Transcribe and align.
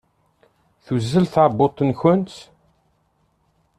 Tuzzel 0.85 1.25
tɛebbuḍt-nkent? 1.27 2.33